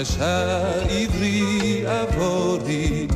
[0.00, 3.06] המחרשה עברי עבורי,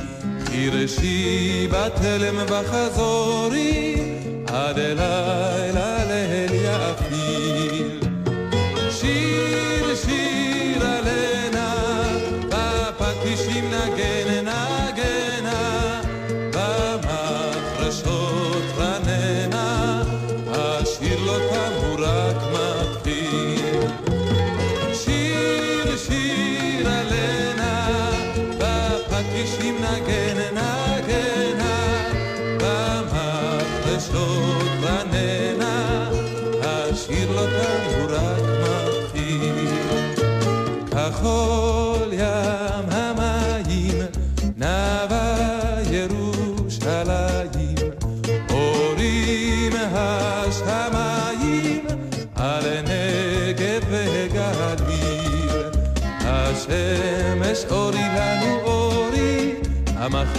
[0.45, 3.97] חירשי בתלם וחזורי,
[4.47, 5.84] עד אלילה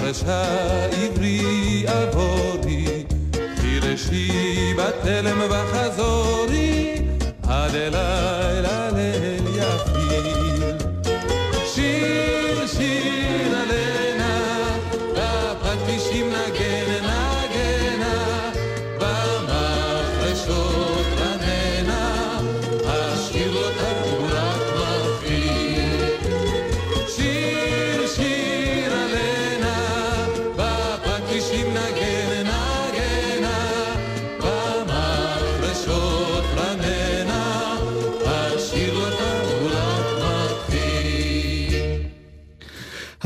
[0.06, 3.04] המחרשה עברי עבורי,
[3.56, 6.96] חירשי בתלם וחזורי,
[7.44, 8.90] עד אלילה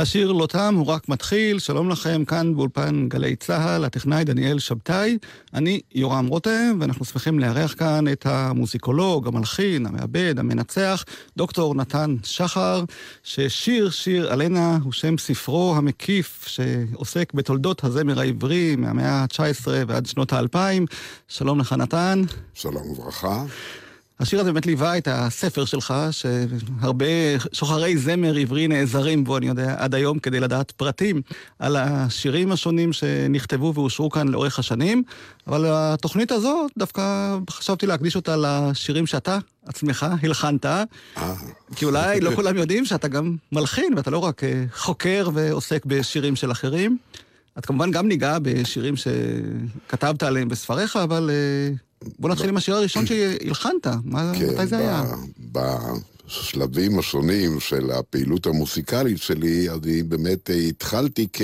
[0.02, 1.60] השיר לא תם, הוא רק מתחיל.
[1.60, 5.18] שלום לכם, כאן באולפן גלי צה"ל, הטכנאי דניאל שבתאי.
[5.54, 11.04] אני יורם רותם, ואנחנו שמחים לארח כאן את המוזיקולוג, המלחין, המעבד, המנצח,
[11.38, 12.84] דוקטור נתן שחר,
[13.24, 20.34] ששיר שיר עלנה הוא שם ספרו המקיף, שעוסק בתולדות הזמר העברי מהמאה ה-19 ועד שנות
[20.34, 20.86] האלפיים.
[21.28, 22.22] שלום לך, נתן.
[22.54, 23.44] שלום וברכה.
[24.20, 27.06] השיר הזה באמת ליווה את הספר שלך, שהרבה
[27.54, 31.22] שוחרי זמר עברי נעזרים בו, אני יודע, עד היום כדי לדעת פרטים
[31.60, 35.04] על השירים השונים שנכתבו ואושרו כאן לאורך השנים.
[35.48, 40.66] אבל התוכנית הזו, דווקא חשבתי להקדיש אותה לשירים שאתה עצמך הלחנת.
[40.66, 40.84] אה,
[41.76, 46.36] כי אולי לא כולם יודעים שאתה גם מלחין, ואתה לא רק אה, חוקר ועוסק בשירים
[46.36, 46.98] של אחרים.
[47.58, 51.76] את כמובן גם ניגע בשירים שכתבת עליהם בספריך, אבל אה,
[52.20, 53.88] בוא נתחיל עם השיר הראשון שהלחנת.
[54.14, 55.04] כן, מתי זה היה?
[55.52, 61.42] בשלבים השונים של הפעילות המוסיקלית שלי, אני באמת אה, התחלתי כ...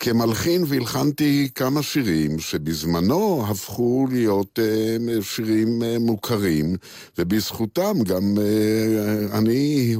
[0.00, 6.76] כמלחין והלחנתי כמה שירים שבזמנו הפכו להיות אה, שירים אה, מוכרים,
[7.18, 9.96] ובזכותם גם אה, אני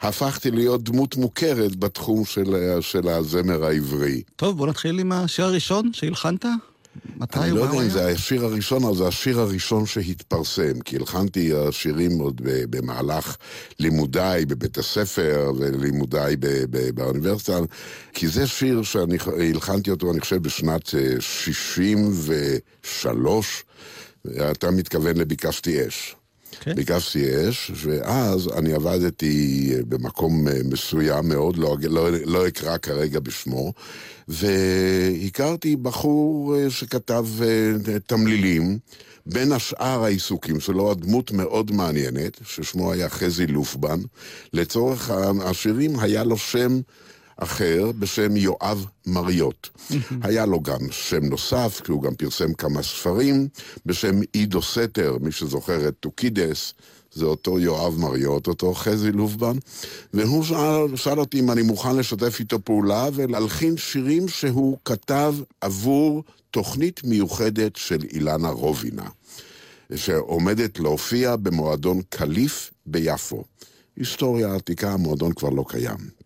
[0.00, 4.22] הפכתי להיות דמות מוכרת בתחום של, של הזמר העברי.
[4.36, 6.44] טוב, בוא נתחיל עם השיר הראשון שהלחנת.
[7.16, 7.90] מתי אני הוא לא מה יודע הוא אם היה?
[7.90, 13.36] זה השיר הראשון, אבל זה השיר הראשון שהתפרסם, כי הלחנתי שירים עוד במהלך
[13.78, 16.36] לימודיי בבית הספר ולימודיי
[16.94, 17.58] באוניברסיטה,
[18.12, 19.16] כי זה שיר שאני
[19.50, 23.64] הלחנתי אותו, אני חושב, בשנת אה, 63,
[24.50, 26.16] אתה מתכוון לביקשתי אש.
[26.60, 26.74] כן.
[26.74, 33.72] ביקשתי אש, ואז אני עבדתי במקום אה, מסוים מאוד, לא, לא, לא אקרא כרגע בשמו,
[34.28, 38.78] והכרתי בחור אה, שכתב אה, תמלילים,
[39.26, 44.00] בין השאר העיסוקים שלו, הדמות מאוד מעניינת, ששמו היה חזי לופבן.
[44.52, 45.10] לצורך
[45.44, 46.80] השירים היה לו שם
[47.40, 49.68] אחר בשם יואב מריות.
[50.22, 53.48] היה לו גם שם נוסף, כי הוא גם פרסם כמה ספרים,
[53.86, 56.74] בשם עידו סתר, מי שזוכר את טוקידס,
[57.12, 59.56] זה אותו יואב מריות, אותו חזי לופבן,
[60.14, 66.24] והוא שאל, שאל אותי אם אני מוכן לשתף איתו פעולה ולהלחין שירים שהוא כתב עבור
[66.50, 69.08] תוכנית מיוחדת של אילנה רובינה,
[69.94, 73.44] שעומדת להופיע במועדון קליף ביפו.
[73.96, 76.19] היסטוריה עתיקה, המועדון כבר לא קיים.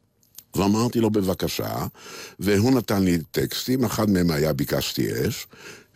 [0.57, 1.87] ואמרתי לו בבקשה,
[2.41, 5.47] והוא נתן לי טקסטים, אחד מהם היה ביקשתי אש.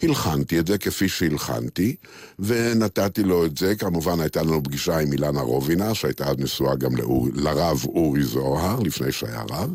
[0.03, 1.97] הלחנתי את זה כפי שהלחנתי,
[2.39, 3.75] ונתתי לו את זה.
[3.77, 8.81] כמובן הייתה לנו פגישה עם אילנה רובינה, שהייתה אז נשואה גם לאור, לרב אורי זוהר,
[8.81, 9.75] לפני שהיה רב,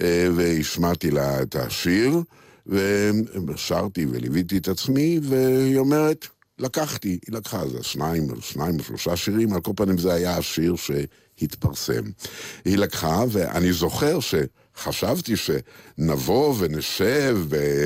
[0.00, 2.22] אה, והשמעתי לה את השיר,
[2.66, 6.26] ושרתי וליוויתי את עצמי, והיא אומרת,
[6.58, 10.74] לקחתי, היא לקחה איזה שניים, שניים או שלושה שירים, על כל פנים זה היה השיר
[10.76, 12.02] שהתפרסם.
[12.64, 14.34] היא לקחה, ואני זוכר ש...
[14.76, 17.38] חשבתי שנבוא ונשב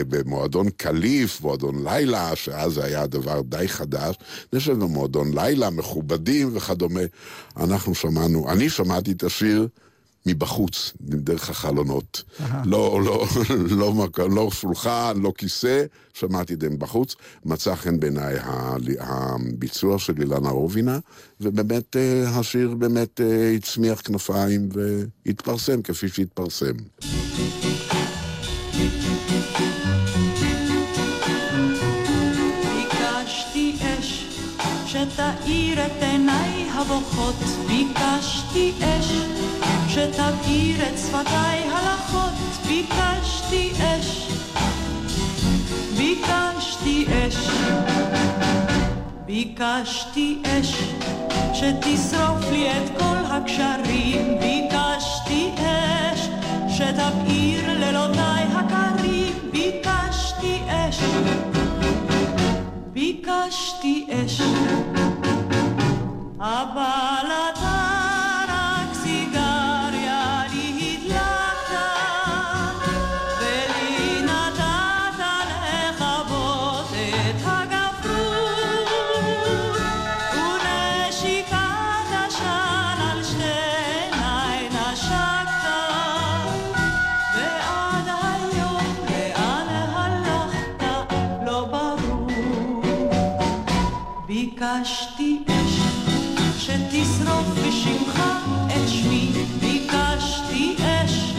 [0.08, 4.16] במועדון קליף, מועדון לילה, שאז זה היה דבר די חדש,
[4.52, 7.00] נשב במועדון לילה, מכובדים וכדומה.
[7.56, 9.68] אנחנו שמענו, אני שמעתי את השיר
[10.26, 12.22] מבחוץ, דרך החלונות.
[12.64, 13.26] לא, לא,
[13.80, 15.84] לא, לא שולחן, לא כיסא,
[16.14, 17.14] שמעתי את זה מבחוץ.
[17.44, 18.34] מצא חן בעיניי
[19.00, 20.98] הביצוע של אילנה רובינה,
[21.40, 24.68] ובאמת אה, השיר באמת אה, הצמיח כנפיים
[25.26, 26.76] והתפרסם כפי שהתפרסם.
[34.86, 37.34] שתאיר את עיניי הבוכות,
[37.66, 39.12] ביקשתי אש
[39.96, 42.32] שתבעיר את שפתיי הלכות,
[42.66, 44.28] ביקשתי אש,
[45.96, 47.36] ביקשתי אש,
[49.26, 50.82] ביקשתי אש,
[51.52, 56.28] שתשרוף לי את כל הקשרים, ביקשתי אש,
[56.68, 61.00] שתבעיר לילותיי הקרים, ביקשתי אש,
[62.92, 64.40] ביקשתי אש,
[66.40, 67.26] אבל
[96.76, 98.22] שתשרוף בשמך
[98.66, 101.32] את שמי, ביקשתי אש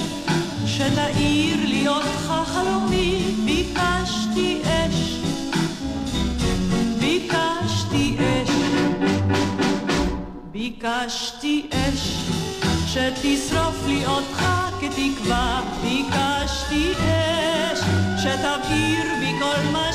[0.65, 5.19] שתאיר לי אותך חלומי, ביקשתי אש,
[6.99, 8.49] ביקשתי אש,
[10.51, 12.29] ביקשתי אש
[12.87, 14.45] שתשרוף לי אותך
[14.81, 17.79] כתקווה, ביקשתי אש
[18.17, 19.93] שתבעיר בי כל מה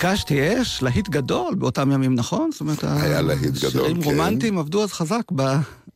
[0.00, 2.50] ביקשתי אש, להיט גדול באותם ימים, נכון?
[2.52, 4.10] זאת אומרת, היה להיט גדול, שירים כן.
[4.10, 5.22] רומנטיים עבדו אז חזק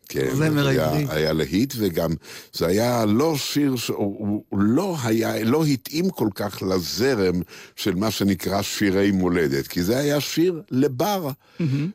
[0.09, 1.07] כן, בזמר היה, העברי.
[1.09, 2.11] היה להיט, וגם
[2.53, 7.41] זה היה לא שיר, הוא, לא היה, לא התאים כל כך לזרם
[7.77, 11.31] של מה שנקרא שירי מולדת, כי זה היה שיר לבר,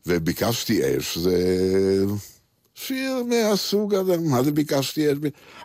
[0.05, 2.05] וביקשתי אש, זה
[2.85, 5.05] שיר מהסוג הזה, מה זה ביקשתי?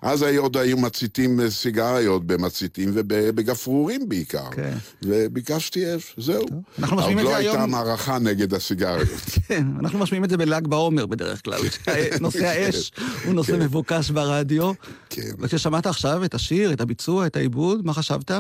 [0.03, 4.73] אז עוד היו מציתים אה, סיגריות במציתים ובגפרורים בעיקר, כן.
[5.03, 6.47] וביקשתי אש, זהו.
[6.79, 7.71] אנחנו משמיעים עוד את לא זה הייתה היום.
[7.71, 9.09] מערכה נגד הסיגריות.
[9.49, 11.61] כן, אנחנו משמיעים את זה בל"ג בעומר בדרך כלל.
[12.21, 12.93] נושא האש
[13.25, 13.63] הוא נושא כן.
[13.63, 14.73] מבוקש ברדיו.
[15.15, 15.31] כן.
[15.39, 18.31] וכששמעת עכשיו את השיר, את הביצוע, את העיבוד, מה חשבת?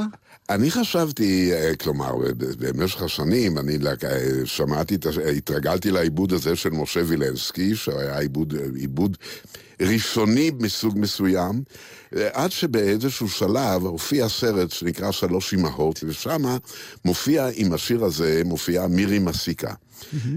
[0.51, 2.13] אני חשבתי, אה, כלומר,
[2.59, 4.97] במשך השנים, אני אה, שמעתי,
[5.37, 9.17] התרגלתי לעיבוד הזה של משה וילנסקי, שהיה עיבוד, אה, עיבוד
[9.81, 11.63] ראשוני מסוג מסוים,
[12.33, 16.43] עד שבאיזשהו שלב הופיע סרט שנקרא שלוש אמהות, ושם
[17.05, 19.75] מופיע עם השיר הזה, מופיעה מירי מסיקה.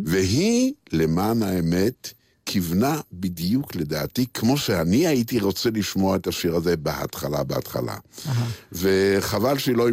[0.06, 2.13] והיא, למען האמת,
[2.48, 7.96] כיוונה בדיוק לדעתי, כמו שאני הייתי רוצה לשמוע את השיר הזה בהתחלה, בהתחלה.
[8.72, 9.89] וחבל שהיא לא,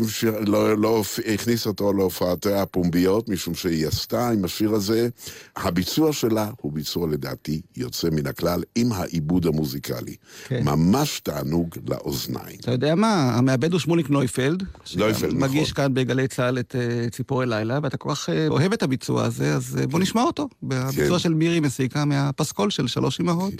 [0.47, 1.03] לא, לא
[1.35, 5.09] הכניסה אותו להופעותיה הפומביות, משום שהיא עשתה עם השיר הזה,
[5.57, 10.15] הביצוע שלה הוא ביצוע לדעתי יוצא מן הכלל, עם העיבוד המוזיקלי.
[10.45, 10.65] כן.
[10.65, 12.57] ממש תענוג לאוזניים.
[12.61, 14.63] אתה יודע מה, המעבד הוא שמוליק נויפלד.
[14.97, 15.85] נויפלד, מגיש נכון.
[15.85, 19.55] כאן בגלי צה"ל את אה, ציפורי לילה, ואתה כל כך אה, אוהב את הביצוע הזה,
[19.55, 20.49] אז אה, בוא נשמע אותו.
[20.63, 21.19] בביצוע כן.
[21.19, 22.05] של מירי מסיקה
[22.45, 23.55] מהפסקול של שלוש אמהות.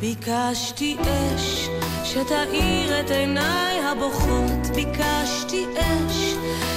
[0.00, 1.68] ביקשתי אש
[2.04, 6.34] שתאיר את עיניי הבוכות, ביקשתי אש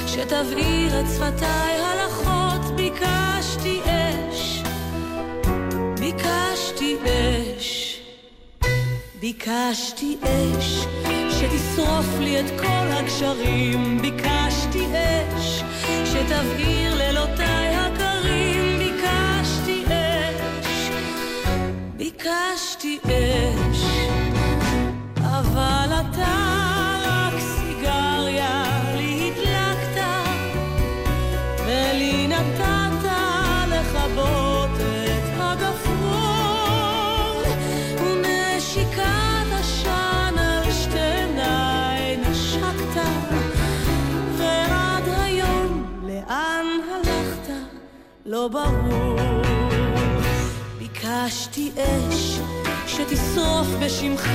[0.07, 4.63] שתבעיר את שפתיי הלחות, ביקשתי אש,
[5.99, 7.99] ביקשתי אש,
[9.19, 10.85] ביקשתי אש
[11.29, 15.63] שתשרוף לי את כל הגשרים, ביקשתי אש
[16.05, 17.52] שתבעיר לילותיי
[22.17, 23.83] ביקשתי אש,
[25.17, 26.35] אבל אתה
[27.05, 28.63] רק סיגריה
[28.97, 30.01] לי הדלקת,
[31.65, 33.09] ולי נתת
[33.67, 35.81] לכבות את הגפרור,
[37.99, 43.01] ונשיקת עשן על שתי עיניי נשקת,
[44.37, 47.53] ועד היום לאן הלכת?
[48.25, 48.92] לא ברור.
[51.23, 52.39] ביקשתי אש
[52.87, 54.27] שתשרוף בשמך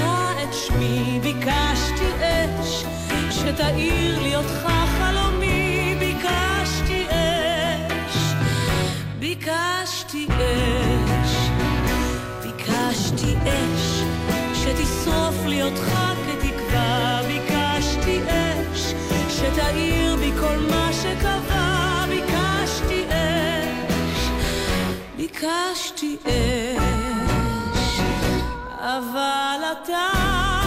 [0.43, 2.85] את שמי, ביקשתי אש
[3.31, 4.69] שתאיר לי אותך
[4.99, 8.17] חלומי, ביקשתי אש,
[9.19, 11.37] ביקשתי אש,
[12.43, 14.03] ביקשתי אש
[14.55, 15.93] שתשרוף לי אותך
[16.27, 18.95] כתקווה, ביקשתי אש
[19.29, 21.68] שתאיר בי כל מה שקבע,
[25.33, 26.17] ביקשתי
[27.75, 28.01] אש,
[28.79, 30.58] אבל אתה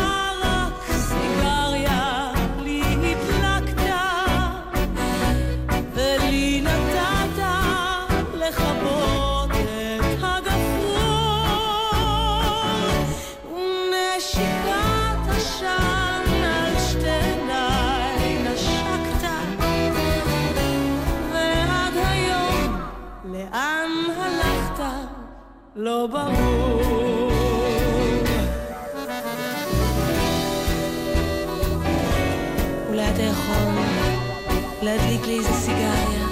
[25.84, 27.32] לא ברור.
[32.90, 33.74] אולי אתה יכול
[34.82, 36.28] להדליק לי איזה סיגריה?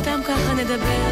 [0.00, 1.08] סתם ככה נדבר.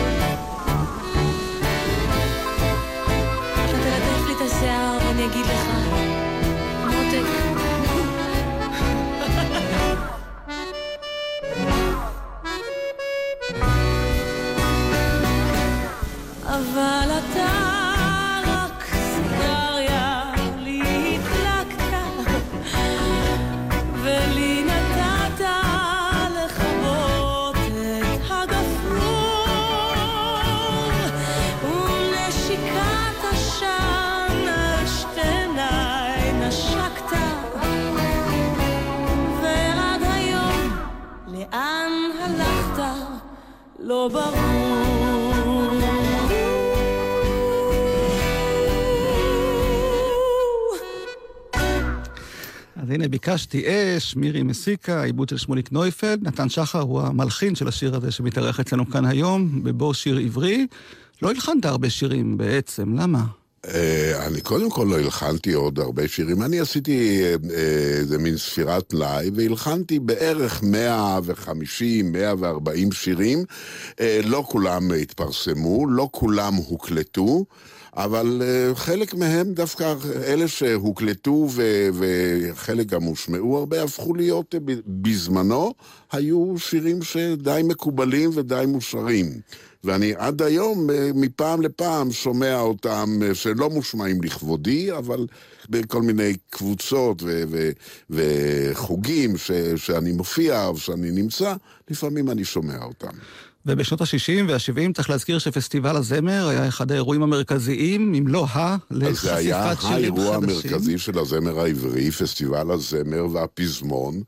[3.55, 5.78] אתה תלטף לי את השיער ואני אגיד לך,
[16.59, 17.88] אבל אתה
[53.09, 58.11] ביקשתי אש, מירי מסיקה, עיבוד של שמוליק נויפלד, נתן שחר הוא המלחין של השיר הזה
[58.11, 60.67] שמתארח אצלנו כאן היום, בבוא שיר עברי.
[61.23, 63.25] לא הלחנת הרבה שירים בעצם, למה?
[63.67, 67.59] אה, אני קודם כל לא הלחנתי עוד הרבה שירים, אני עשיתי אה, אה,
[67.99, 73.45] איזה מין ספירת מלאי, והלחנתי בערך 150, 140 שירים.
[74.25, 77.45] לא כולם התפרסמו, לא כולם הוקלטו.
[77.99, 84.81] אבל uh, חלק מהם דווקא, אלה שהוקלטו ו- וחלק גם הושמעו הרבה, הפכו להיות ב-
[84.87, 85.75] בזמנו,
[86.13, 89.27] היו שירים שדי מקובלים ודי מושרים.
[89.85, 95.27] ואני עד היום, uh, מפעם לפעם, שומע אותם, שלא מושמעים לכבודי, אבל
[95.71, 97.71] בכל מיני קבוצות ו- ו-
[98.11, 101.55] וחוגים ש- שאני מופיע או שאני נמצא,
[101.91, 103.13] לפעמים אני שומע אותם.
[103.69, 109.21] ובשנות ה-60 וה-70 צריך להזכיר שפסטיבל הזמר היה אחד האירועים המרכזיים, אם לא ה, אז
[109.21, 110.27] זה היה לחשיפת שירים חדשים.
[110.27, 114.23] האירוע המרכזי של הזמר העברי, פסטיבל הזמר והפזמון,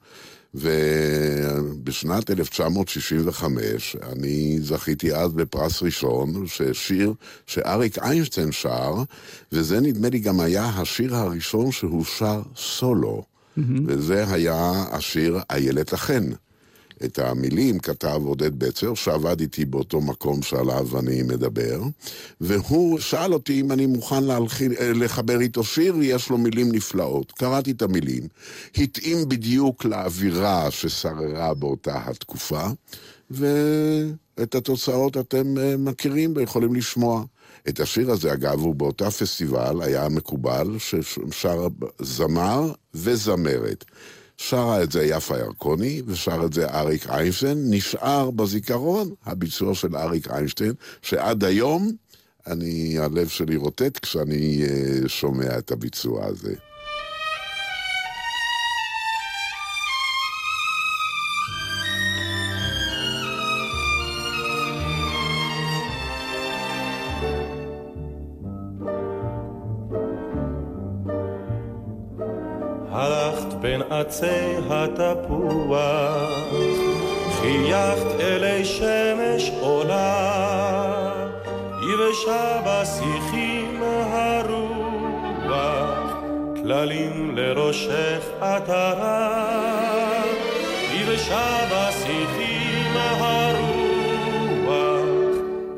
[0.55, 7.13] ובשנת 1965 אני זכיתי אז בפרס ראשון, ששיר
[7.47, 8.95] שאריק איינשטיין שר,
[9.53, 13.23] וזה נדמה לי גם היה השיר הראשון שהוא שר סולו,
[13.87, 16.25] וזה היה השיר איילת החן.
[17.05, 21.83] את המילים כתב עודד בצר, שעבד איתי באותו מקום שעליו אני מדבר,
[22.41, 27.33] והוא שאל אותי אם אני מוכן להלחין, אה, לחבר איתו שיר, יש לו מילים נפלאות.
[27.33, 28.29] קראתי את המילים,
[28.77, 32.67] התאים בדיוק לאווירה ששררה באותה התקופה,
[33.31, 37.25] ואת התוצאות אתם אה, מכירים ויכולים לשמוע.
[37.69, 41.69] את השיר הזה, אגב, הוא באותה פסטיבל היה מקובל ששר
[42.01, 43.85] זמר וזמרת.
[44.43, 47.59] שרה את זה יפה ירקוני, ושר את זה אריק איינשטיין.
[47.71, 51.91] נשאר בזיכרון הביצוע של אריק איינשטיין, שעד היום
[52.47, 56.55] אני, הלב שלי רוטט כשאני אה, שומע את הביצוע הזה.
[74.01, 75.79] עצי התפוח,
[77.41, 81.13] חייכת אלי שמש עולה,
[81.93, 85.51] יבשה בשיחים הרוח,
[86.63, 89.63] כללים לראשך עטרה,
[91.01, 93.77] יבשה בשיחים הרוח,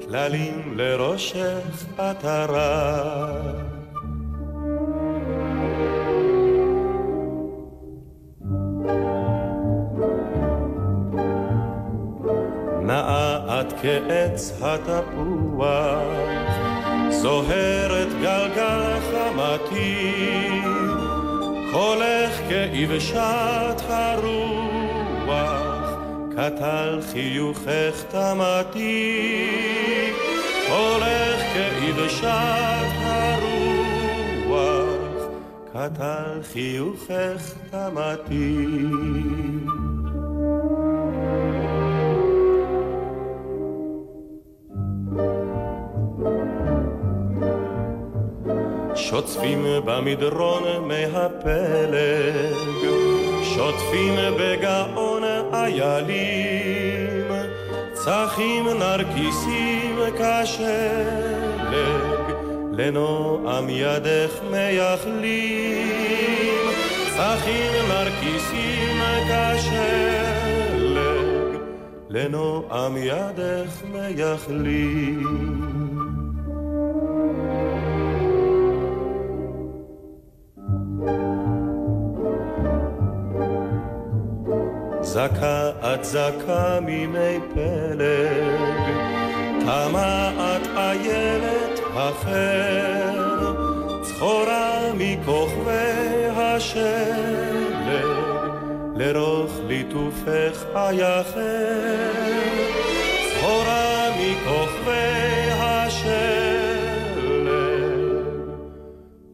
[0.09, 3.72] כללים לראשך עטרה.
[13.62, 16.02] את כעץ התפוח,
[17.11, 20.61] זוהרת גלגל חמתי,
[21.73, 25.62] קולך כאבשת הרוח,
[26.31, 29.26] קטל חיוכך תמתי,
[30.69, 34.52] קולך כאבשת הרוח,
[35.73, 38.66] קטל חיוכך תמתי.
[49.12, 52.54] שוטפים במדרון מהפלג,
[53.42, 57.33] שוטפים בגאון איילים,
[57.92, 61.73] צחים נרקיסים כשלג,
[62.73, 65.88] לנועם ידך מייחלים,
[67.16, 69.92] צחים נרקיסים כשלג,
[72.11, 75.72] לנועם ידך מייחלים.
[85.12, 88.85] זכה את זכה מימי פלג,
[89.61, 93.55] תמה את איילת החר,
[94.03, 97.94] צחורה מכוכבי השלג,
[98.96, 102.11] לרוך ליטופך אייחר,
[103.35, 107.12] צחורה מכוכבי השלג,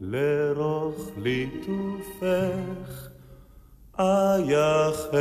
[0.00, 2.87] לרוך ליטופך
[4.00, 5.18] אייחר.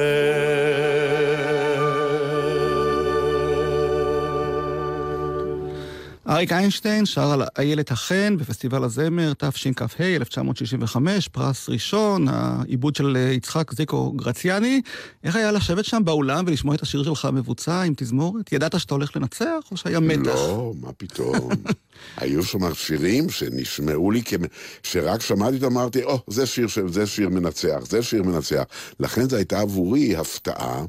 [6.30, 13.74] אריק איינשטיין שר על איילת החן בפסטיבל הזמר תשכ"ה, 1965, פרס ראשון, העיבוד של יצחק
[13.74, 14.82] זיקו גרציאני.
[15.24, 18.52] איך היה לשבת שם באולם ולשמוע את השיר שלך מבוצע עם תזמורת?
[18.52, 20.26] ידעת שאתה הולך לנצח או שהיה מתח?
[20.26, 21.50] לא, מה פתאום.
[22.18, 24.42] היו שם שירים שנשמעו לי, כמ...
[24.84, 28.64] שרק שמעתי אותם, אמרתי, או, oh, זה שיר, זה שיר מנצח, זה שיר מנצח.
[29.00, 30.86] לכן זו הייתה עבורי הפתעה,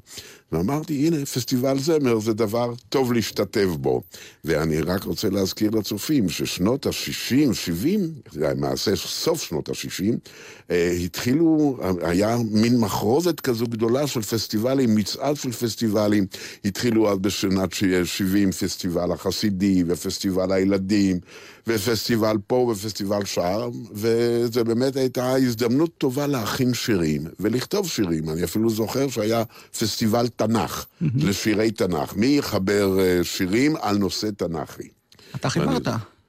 [0.52, 4.02] ואמרתי, הנה, פסטיבל זמר זה דבר טוב להשתתף בו.
[4.44, 8.00] ואני רק רוצה להזכיר לצופים ששנות ה-60, 70,
[8.34, 16.26] למעשה סוף שנות ה-60, התחילו, היה מין מחרוזת כזו גדולה של פסטיבלים, מצעד של פסטיבלים.
[16.64, 17.72] התחילו אז בשנת
[18.04, 21.20] 70 פסטיבל החסידי ופסטיבל הילדים,
[21.66, 28.30] ופסטיבל פה ופסטיבל שם, וזו באמת הייתה הזדמנות טובה להכין שירים ולכתוב שירים.
[28.30, 29.42] אני אפילו זוכר שהיה
[29.78, 30.86] פסטיבל תנ"ך.
[31.14, 32.16] לשירי תנ"ך.
[32.16, 34.97] מי יחבר שירים על נושא תנ"כי?
[35.38, 35.88] אתה חיברת.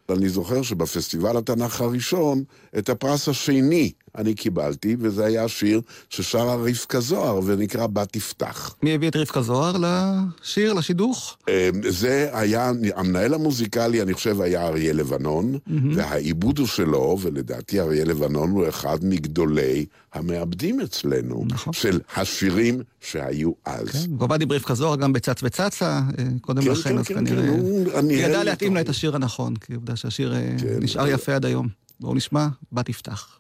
[0.10, 2.44] אני זוכר שבפסטיבל התנ"ך הראשון,
[2.78, 8.76] את הפרס השני אני קיבלתי, וזה היה שיר ששרה רבקה זוהר, ונקרא בת יפתח.
[8.84, 11.38] מי הביא את רבקה זוהר לשיר, לשידוך?
[11.90, 15.72] זה היה, המנהל המוזיקלי, אני חושב, היה אריה לבנון, mm-hmm.
[15.96, 21.74] והעיבוד הוא שלו, ולדעתי אריה לבנון הוא אחד מגדולי המעבדים אצלנו, נכון.
[21.74, 23.92] של השירים שהיו אז.
[23.92, 26.02] כן, ועבד עם רבקה זוהר גם בצץ וצצה,
[26.42, 27.48] קודם כן, לכן, כן, אז כן, כנראה...
[28.02, 31.68] כן, ידע להתאים לה את השיר הנכון, כי עובדה שהשיר כן, נשאר יפה עד היום.
[32.00, 33.40] בואו נשמע, בת יפתח.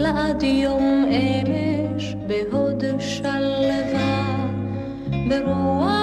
[0.00, 4.46] לעד יום אמש בהוד שלווה,
[5.28, 5.93] ברוח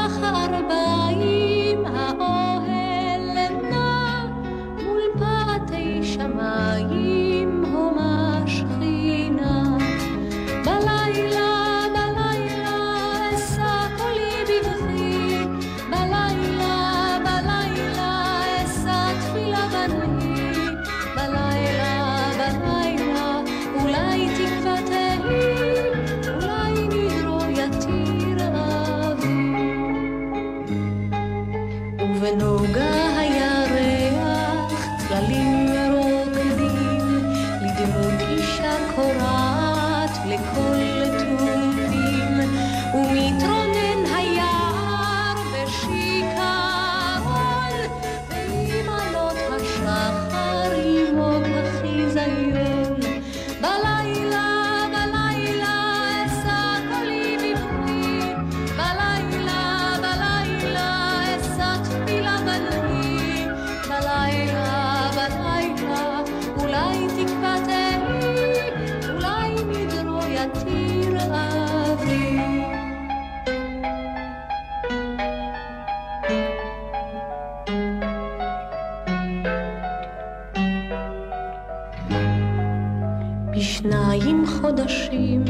[84.72, 85.44] חודשים,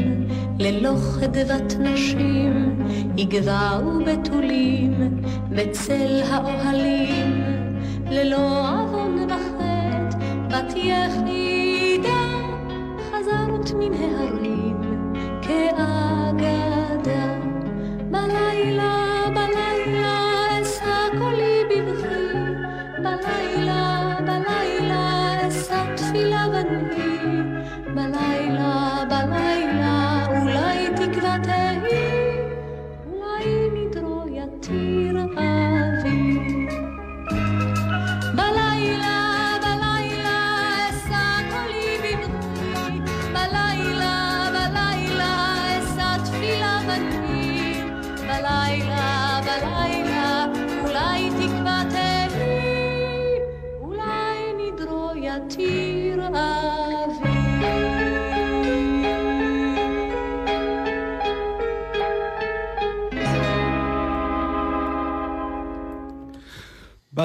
[0.58, 2.78] ללא חדוות נשים,
[3.16, 7.44] יגבעו בתולים בצל האוהלים,
[8.10, 12.22] ללא עוון וחטא, בת יחידה,
[13.10, 14.41] חזרת מן ההרים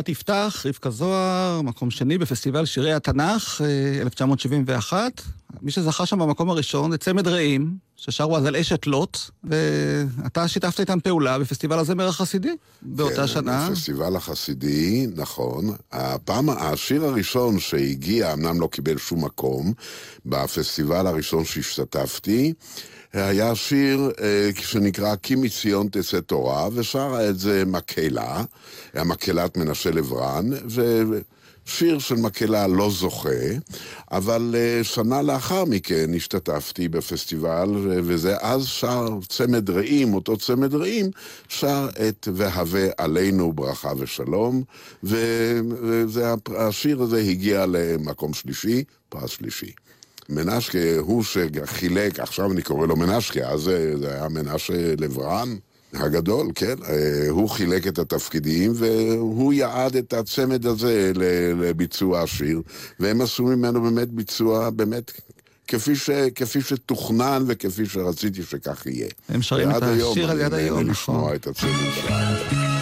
[0.08, 5.22] בת יפתח, רבקה זוהר, מקום שני בפסטיבל שירי התנ"ך, אה, 1971.
[5.62, 10.80] מי שזכה שם במקום הראשון זה צמד רעים, ששרו אז על אשת לוט, ואתה שיתפת
[10.80, 13.68] איתם פעולה בפסטיבל הזמר החסידי באותה כן, שנה.
[13.68, 15.76] הפסטיבל החסידי, נכון.
[15.92, 19.74] הפעם, השיר הראשון שהגיע, אמנם לא קיבל שום מקום,
[20.26, 22.54] בפסטיבל הראשון שהשתתפתי,
[23.14, 28.44] היה שיר אה, שנקרא "כי מציון תצא תורה", ושרה את זה מקהלה,
[28.94, 31.04] היה מקהלת מנשה לברן, ו...
[31.68, 33.30] שיר של מקהלה לא זוכה,
[34.12, 41.12] אבל uh, שנה לאחר מכן השתתפתי בפסטיבל, וזה אז שר צמד רעים, אותו צמד רעים,
[41.50, 44.64] שר את "והווה עלינו ברכה ושלום",
[46.08, 49.72] והשיר הזה הגיע למקום שלישי, פרס שלישי.
[50.30, 55.56] מנשקה הוא שחילק, עכשיו אני קורא לו מנשקה, אז זה, היה מנשה לברן.
[55.94, 56.76] הגדול, כן.
[56.90, 61.12] אה, הוא חילק את התפקידים והוא יעד את הצמד הזה
[61.56, 62.62] לביצוע השיר,
[63.00, 65.12] והם עשו ממנו באמת ביצוע, באמת,
[65.68, 69.08] כפי, ש, כפי שתוכנן וכפי שרציתי שכך יהיה.
[69.30, 70.90] הם שרים את השיר הזה עד היום, נכון.
[70.90, 72.77] לשמוע את הצמד.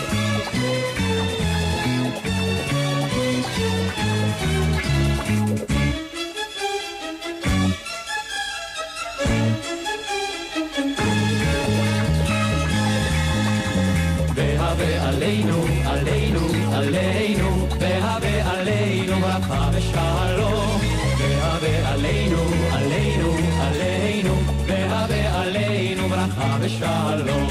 [26.65, 27.47] ושלום.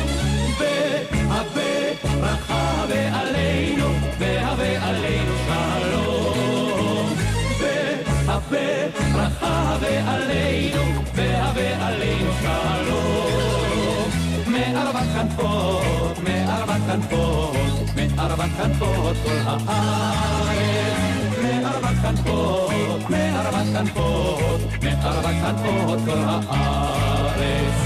[0.59, 7.15] והווה ברכה ועלינו, והווה עלינו שלום.
[7.61, 10.83] והווה ברכה ועלינו,
[11.15, 14.11] והווה עלינו שלום.
[14.47, 17.57] מארבע כנפות, מארבע כנפות,
[17.97, 20.95] מארבע כנפות כל הארץ.
[21.43, 27.84] מארבע כנפות, מארבע כנפות, מארבע כנפות כל הארץ.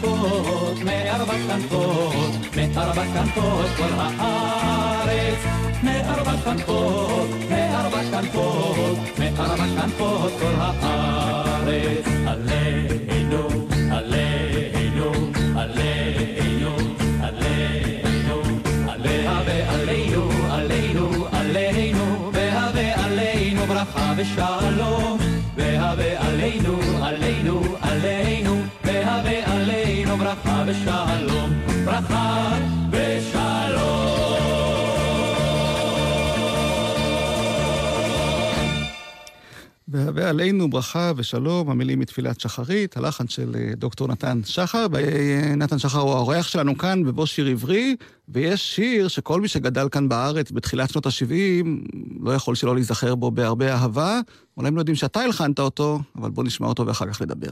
[0.00, 5.38] כנפות, מארבע כנפות, מארבע כנפות כל הארץ.
[5.82, 12.06] מארבע כנפות, מארבע כנפות, מארבע כנפות כל הארץ.
[12.26, 13.48] עלינו,
[13.90, 15.12] עלינו,
[15.56, 16.76] עלינו,
[17.22, 18.40] עלינו,
[18.88, 25.18] עליה ועלינו, עלינו, עלינו, והווה עלינו ברכה ושלום.
[25.56, 28.47] והווה עלינו, עלינו, עלינו,
[29.28, 31.50] והווה עלינו ברכה ושלום.
[31.84, 32.58] ברכה
[32.90, 34.38] ושלום.
[39.88, 44.86] והווה עלינו ברכה ושלום, המילים מתפילת שחרית, הלחן של אה, דוקטור נתן שחר.
[44.92, 47.96] ונתן שחר הוא האורח שלנו כאן בבוא שיר עברי,
[48.28, 51.66] ויש שיר שכל מי שגדל כאן בארץ בתחילת שנות ה-70
[52.20, 54.20] לא יכול שלא להיזכר בו בהרבה אהבה.
[54.56, 57.50] אולי הם לא יודעים שאתה הלחנת אותו, אבל בוא נשמע אותו ואחר כך נדבר.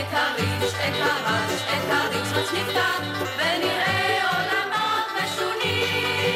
[0.00, 3.00] את הריץ', את הרש, את הריץ' רץ' נפתח,
[3.36, 4.35] ונראה
[5.86, 6.35] משונים.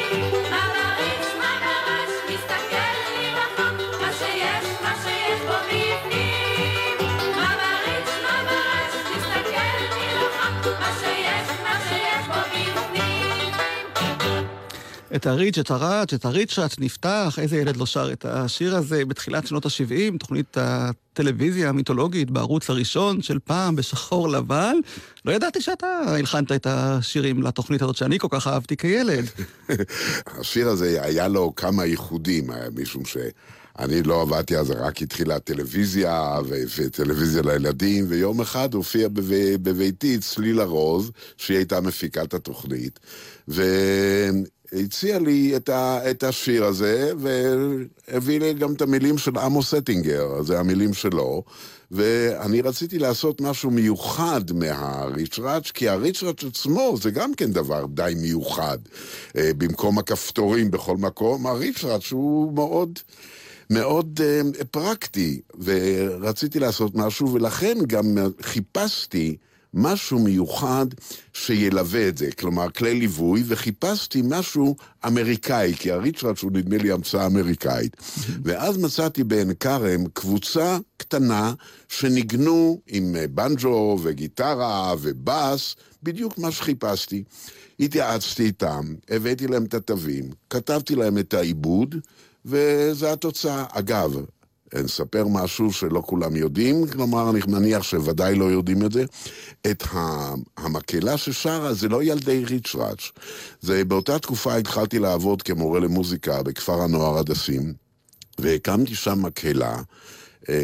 [15.15, 19.47] את הריץ', את הראץ', את הריצ'ראץ' נפתח, איזה ילד לא שר את השיר הזה בתחילת
[19.47, 24.75] שנות ה-70, תוכנית הטלוויזיה המיתולוגית בערוץ הראשון של פעם בשחור לבן.
[25.25, 29.25] לא ידעתי שאתה הלחנת את השירים לתוכנית הזאת שאני כל כך אהבתי כילד.
[30.39, 36.39] השיר הזה היה לו כמה ייחודים, היה משום שאני לא עבדתי אז, רק התחילה הטלוויזיה
[36.45, 42.99] ו- וטלוויזיה לילדים, ויום אחד הופיע בב- בביתי צליל ארוז, שהיא הייתה מפיקת התוכנית,
[44.71, 50.41] והציע לי את, ה- את השיר הזה, והביא לי גם את המילים של עמוס אטינגר,
[50.43, 51.43] זה המילים שלו.
[51.91, 58.77] ואני רציתי לעשות משהו מיוחד מהריצ'ראץ', כי הריצ'ראץ' עצמו זה גם כן דבר די מיוחד.
[59.37, 62.99] אה, במקום הכפתורים בכל מקום, הריצ'ראץ' הוא מאוד...
[63.73, 69.37] מאוד uh, פרקטי, ורציתי לעשות משהו, ולכן גם חיפשתי
[69.73, 70.85] משהו מיוחד
[71.33, 74.75] שילווה את זה, כלומר כלי ליווי, וחיפשתי משהו
[75.07, 77.97] אמריקאי, כי הריצ'ראץ' הוא נדמה לי המצאה אמריקאית.
[78.43, 81.53] ואז מצאתי בעין כרם קבוצה קטנה
[81.87, 87.23] שניגנו עם אה, בנג'ו וגיטרה ובאס, בדיוק מה שחיפשתי.
[87.79, 91.95] התייעצתי איתם, הבאתי להם את התווים, כתבתי להם את העיבוד,
[92.45, 93.65] וזו התוצאה.
[93.71, 94.25] אגב,
[94.75, 99.05] נספר משהו שלא כולם יודעים, כלומר, אני מניח שוודאי לא יודעים את זה.
[99.71, 99.83] את
[100.57, 103.11] המקהלה ששרה זה לא ילדי ריצ'ראץ'.
[103.61, 107.73] זה באותה תקופה התחלתי לעבוד כמורה למוזיקה בכפר הנוער הדסים,
[108.39, 109.81] והקמתי שם מקהלה.
[110.49, 110.55] אה,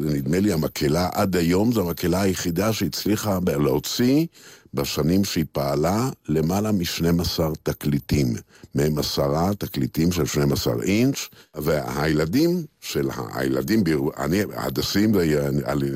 [0.00, 4.26] נדמה לי המקהלה עד היום, זו המקהלה היחידה שהצליחה להוציא
[4.74, 8.34] בשנים שהיא פעלה למעלה מ-12 תקליטים.
[8.74, 13.84] מהם עשרה תקליטים של 12 אינץ', והילדים של הילדים,
[14.18, 15.12] אני, הדסים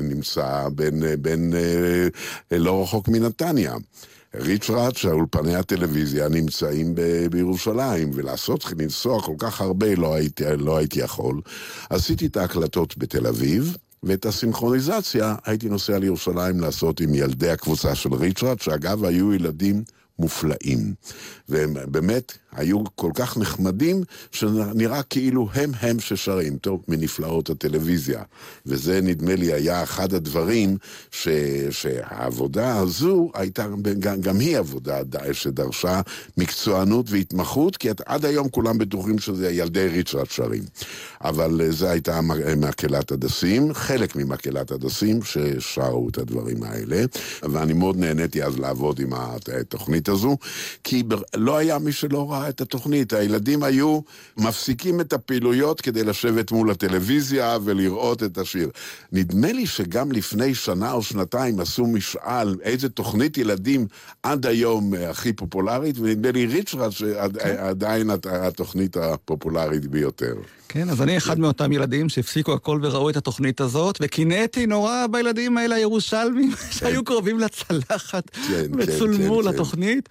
[0.01, 1.53] נמצא בין, בין
[2.51, 3.75] אה, לא רחוק מנתניה.
[4.35, 10.99] ריצ'ראץ', האולפני הטלוויזיה נמצאים ב- בירושלים, ולעשות, לנסוע כל כך הרבה לא הייתי, לא הייתי
[10.99, 11.41] יכול.
[11.89, 18.13] עשיתי את ההקלטות בתל אביב, ואת הסינכרוניזציה הייתי נוסע לירושלים לעשות עם ילדי הקבוצה של
[18.13, 19.83] ריצ'ראץ', שאגב היו ילדים
[20.19, 20.93] מופלאים.
[21.49, 28.23] והם באמת היו כל כך נחמדים, שנראה כאילו הם הם ששרים, טוב, מנפלאות הטלוויזיה.
[28.65, 30.77] וזה נדמה לי היה אחד הדברים
[31.11, 31.27] ש,
[31.71, 33.65] שהעבודה הזו הייתה,
[33.99, 34.99] גם, גם היא עבודה
[35.31, 36.01] שדרשה
[36.37, 40.63] מקצוענות והתמחות, כי עד היום כולם בטוחים שזה ילדי ריצ'רד שרים.
[41.21, 42.19] אבל אה, זו הייתה
[42.57, 47.05] מקהלת הדסים, חלק ממקהלת הדסים ששרו את הדברים האלה,
[47.43, 50.37] ואני מאוד נהניתי אז לעבוד עם התוכנית הזו,
[50.83, 51.03] כי
[51.37, 53.13] לא היה מי שלא ראה את התוכנית.
[53.13, 53.99] הילדים היו
[54.37, 58.69] מפסיקים את הפעילויות כדי לשבת מול הטלוויזיה ולראות את השיר.
[59.11, 63.87] נדמה לי שגם לפני שנה או שנתיים עשו משאל איזה תוכנית ילדים
[64.23, 70.33] עד היום אה, הכי פופולרית, ונדמה לי ריצ'רד שעדיין הת- התוכנית הפופולרית ביותר.
[70.69, 75.57] כן, אז אני אחד מאותם ילדים שהפסיקו הכל וראו את התוכנית הזאת, וקינאתי נורא בילדים
[75.57, 79.49] האלה הירושלמים שהיו קרובים לצלחת, כן, וצולמו כן, כן.
[79.49, 80.09] לתוכנית,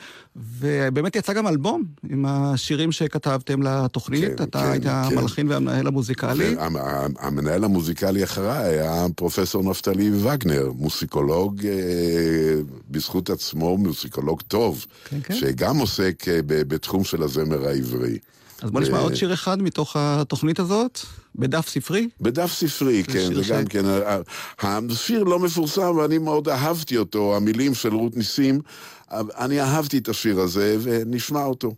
[0.58, 4.88] ובאמת יצא גם אלבום עם השירים שכתבתם לתוכנית, כן, אתה כן, היית כן.
[4.90, 6.54] המלחין והמנהל המוזיקלי.
[6.58, 11.72] המ- המ- המנהל המוזיקלי אחריי היה פרופסור נפתלי וגנר, מוסיקולוג אה,
[12.90, 15.34] בזכות עצמו, מוסיקולוג טוב, כן, כן.
[15.34, 18.18] שגם עוסק אה, בתחום של הזמר העברי.
[18.62, 21.00] אז בוא נשמע ו- עוד שיר אחד מתוך התוכנית הזאת,
[21.34, 22.08] בדף ספרי.
[22.20, 23.82] בדף ספרי, כן, זה גם כן,
[24.58, 28.60] השיר לא מפורסם ואני מאוד אהבתי אותו, המילים של רות ניסים,
[29.12, 31.74] אני אהבתי את השיר הזה ונשמע אותו.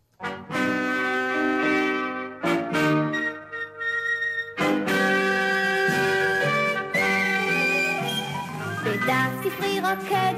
[9.89, 10.35] רוקד,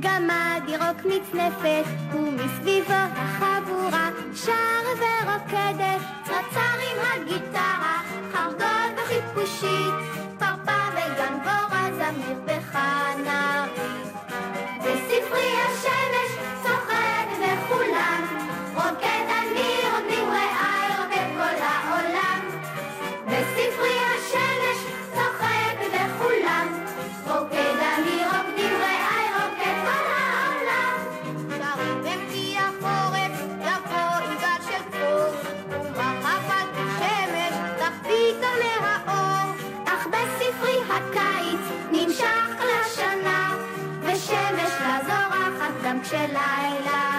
[0.00, 0.62] גמד
[1.04, 6.00] מצנפת, ומסביבו החבורה שר ורוקדת.
[6.24, 8.02] צרצר עם הגיטרה,
[8.32, 9.94] חרגול וחיפושית,
[10.38, 12.51] פרפר וגנבורה, זמיר
[40.92, 41.60] הקיץ
[41.92, 43.56] נמשך לשנה,
[44.02, 47.11] ושמש לה זורחת גם כשלילה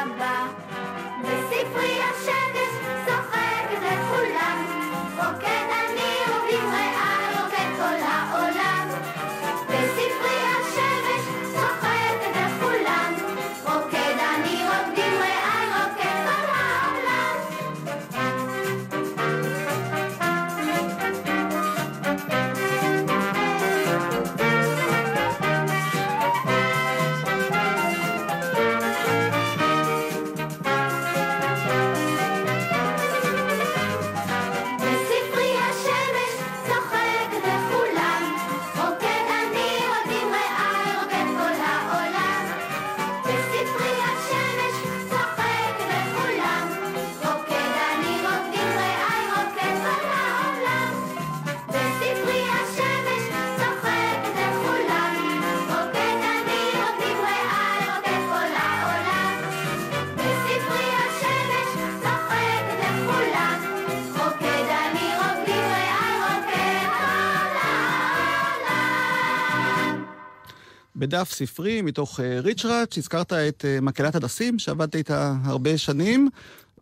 [71.03, 76.29] בדף ספרי מתוך אה, ריצ'ראץ', הזכרת את אה, מקהלת הדסים, שעבדת איתה הרבה שנים,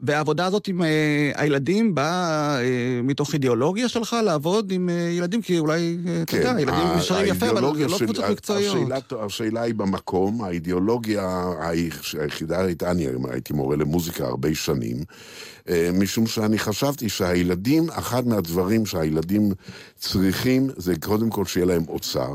[0.02, 0.88] והעבודה הזאת עם אה,
[1.36, 2.66] הילדים באה אה,
[3.04, 7.50] מתוך אידיאולוגיה שלך לעבוד עם אה, ילדים, כי אולי, אתה יודע, ילדים ה- נשארים יפה,
[7.50, 8.76] אבל זה לא קבוצות מקצועיות.
[8.92, 14.98] השאלה, השאלה היא במקום, האידיאולוגיה היח- היחידה הייתה, אני הייתי מורה למוזיקה הרבה שנים,
[15.94, 19.52] משום שאני חשבתי שהילדים, אחד מהדברים שהילדים
[19.96, 22.32] צריכים, זה קודם כל שיהיה להם אוצר.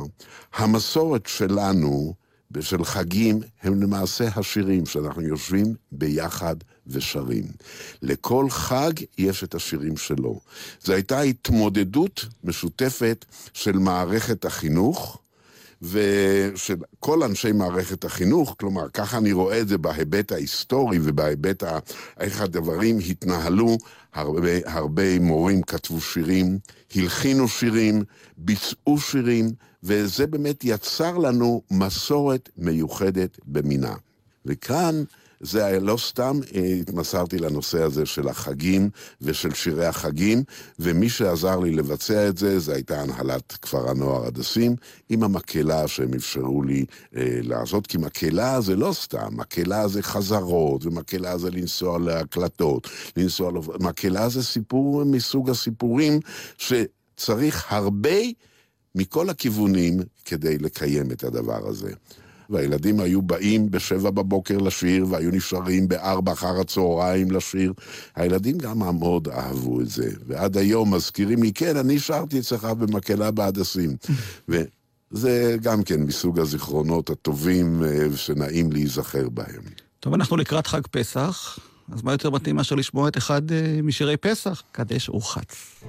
[0.57, 2.15] המסורת שלנו,
[2.61, 6.57] של חגים, הם למעשה השירים שאנחנו יושבים ביחד
[6.87, 7.45] ושרים.
[8.03, 10.41] לכל חג יש את השירים שלו.
[10.85, 15.19] זו הייתה התמודדות משותפת של מערכת החינוך,
[15.83, 21.79] ושל כל אנשי מערכת החינוך, כלומר, ככה אני רואה את זה בהיבט ההיסטורי ובהיבט ה...
[22.21, 23.77] איך הדברים התנהלו.
[24.15, 26.59] הרבה, הרבה מורים כתבו שירים,
[26.95, 28.05] הלחינו שירים,
[28.37, 29.51] ביצעו שירים,
[29.83, 33.95] וזה באמת יצר לנו מסורת מיוחדת במינה.
[34.47, 35.05] וכאן
[35.41, 40.43] זה היה לא סתם אה, התמסרתי לנושא הזה של החגים ושל שירי החגים,
[40.79, 44.77] ומי שעזר לי לבצע את זה, זה הייתה הנהלת כפר הנוער הדסים,
[45.09, 46.85] עם המקהלה שהם אפשרו לי
[47.17, 53.53] אה, לעשות, כי מקהלה זה לא סתם, מקהלה זה חזרות, ומקהלה זה לנסוע להקלטות, לנסוע...
[53.81, 56.21] מקהלה זה סיפור מסוג הסיפורים
[56.59, 58.19] שצריך הרבה
[58.95, 61.93] מכל הכיוונים כדי לקיים את הדבר הזה.
[62.51, 67.73] והילדים היו באים בשבע בבוקר לשיר, והיו נשארים בארבע אחר הצהריים לשיר.
[68.17, 73.31] הילדים גם מאוד אהבו את זה, ועד היום מזכירים לי, כן, אני שרתי אצלך במקהלה
[73.31, 73.97] בהדסים.
[74.49, 79.63] וזה גם כן מסוג הזיכרונות הטובים אה, שנעים להיזכר בהם.
[80.01, 81.59] טוב, אנחנו לקראת חג פסח,
[81.93, 85.83] אז מה יותר מתאים מאשר לשמוע את אחד אה, משירי פסח, קדש ורחץ.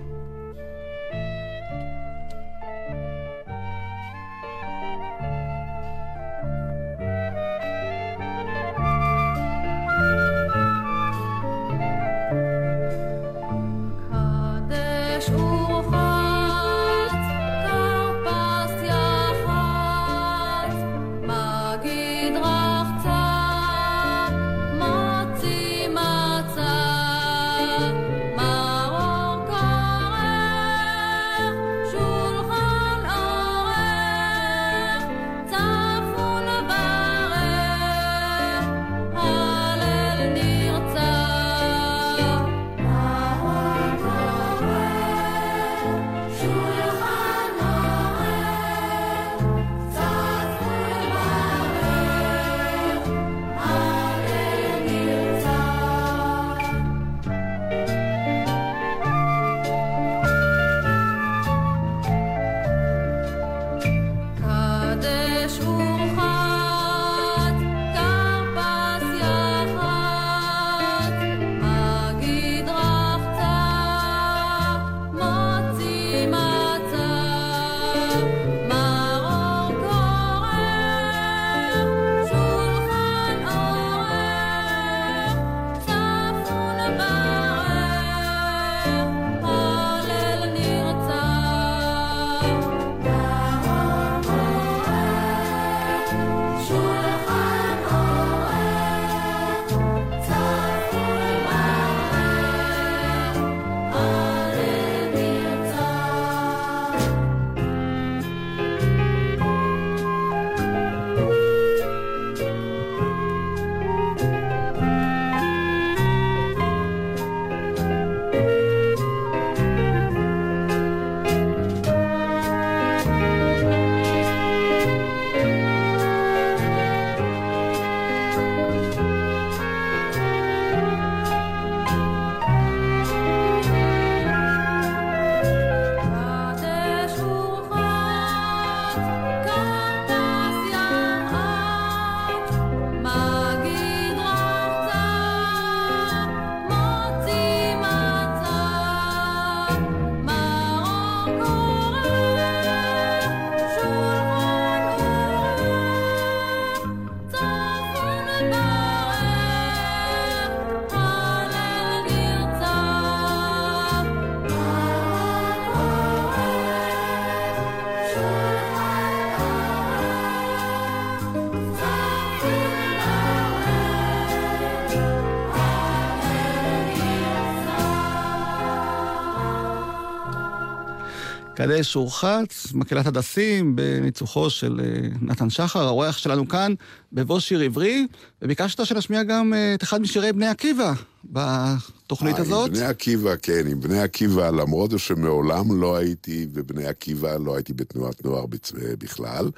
[181.57, 186.73] קדש ורחץ, מקהלת הדסים, בניצוחו של אה, נתן שחר, האורח שלנו כאן,
[187.13, 188.07] בבוא שיר עברי,
[188.41, 190.93] וביקשת שנשמיע גם אה, את אחד משירי בני עקיבא
[191.23, 192.67] בתוכנית אה, הזאת.
[192.67, 197.73] עם בני עקיבא, כן, עם בני עקיבא, למרות שמעולם לא הייתי בבני עקיבא, לא הייתי
[197.73, 199.49] בתנועת נוער בצ- בכלל,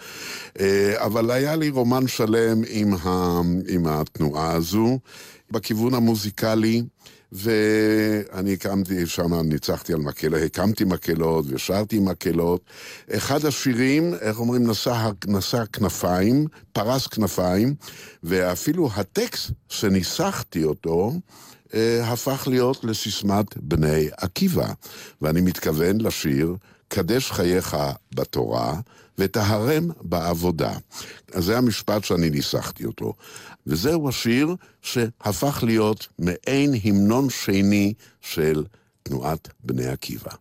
[0.60, 5.00] אה, אבל היה לי רומן שלם עם, ה, עם התנועה הזו,
[5.52, 6.84] בכיוון המוזיקלי.
[7.32, 12.62] ואני הקמתי שם, ניצחתי על מקהלות, הקמתי מקהלות ושרתי מקהלות.
[13.12, 17.76] אחד השירים, איך אומרים, נשא, נשא כנפיים, פרס כנפיים,
[18.24, 21.14] ואפילו הטקסט שניסחתי אותו,
[21.74, 24.68] אה, הפך להיות לסיסמת בני עקיבא.
[25.22, 26.56] ואני מתכוון לשיר
[26.88, 27.78] קדש חייך
[28.16, 28.80] בתורה
[29.18, 30.72] וטהרם בעבודה.
[31.34, 33.14] אז זה המשפט שאני ניסחתי אותו.
[33.70, 38.64] וזהו השיר שהפך להיות מעין המנון שני של
[39.04, 40.32] תנועת בני עקיבא.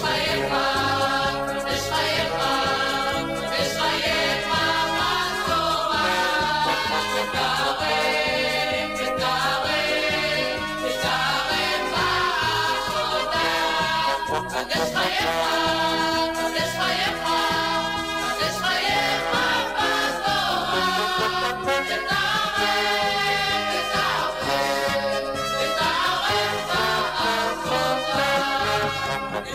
[0.00, 0.79] חייך,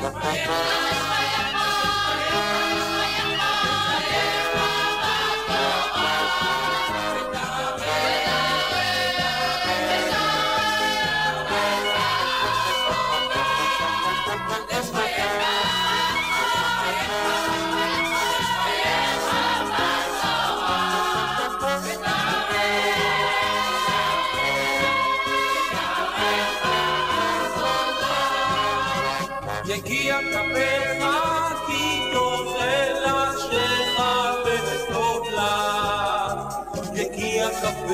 [0.02, 1.15] בעבודה.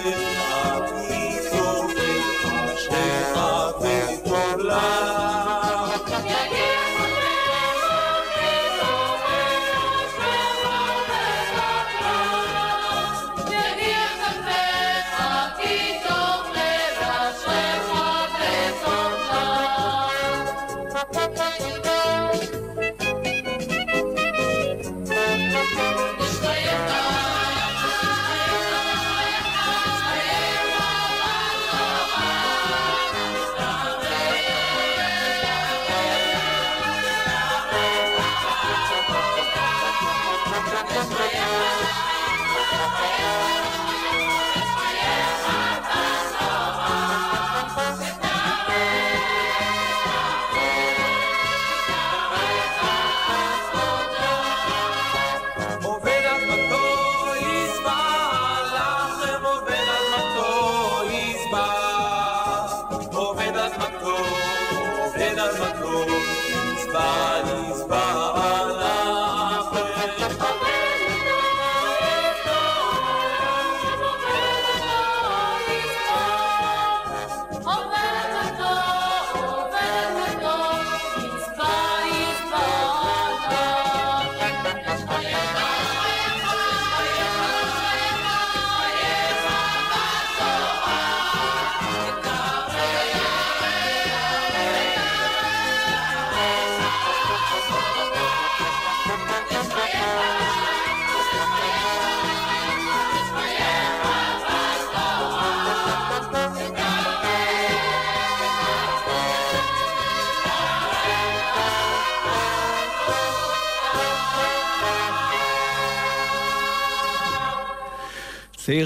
[0.06, 0.61] it.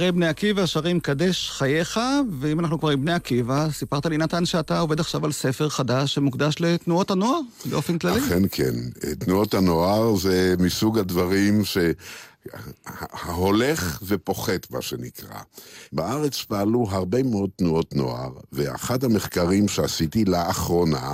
[0.06, 2.00] צעירי בני עקיבא שרים קדש חייך,
[2.40, 6.14] ואם אנחנו כבר עם בני עקיבא, סיפרת לי נתן שאתה עובד עכשיו על ספר חדש
[6.14, 8.20] שמוקדש לתנועות הנוער, באופן כללי.
[8.20, 8.74] אכן כן.
[9.20, 11.78] תנועות הנוער זה מסוג הדברים ש...
[13.36, 15.40] ההולך ופוחת, מה שנקרא.
[15.92, 21.14] בארץ פעלו הרבה מאוד תנועות נוער, ואחד המחקרים שעשיתי לאחרונה,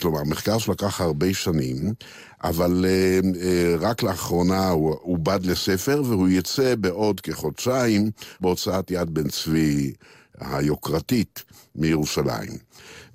[0.00, 1.94] כלומר, מחקר שלקח הרבה שנים,
[2.44, 3.36] אבל uh, uh,
[3.80, 8.10] רק לאחרונה הוא עובד לספר, והוא יצא בעוד כחודשיים
[8.40, 9.92] בהוצאת יד בן צבי
[10.40, 11.44] היוקרתית
[11.74, 12.58] מירושלים.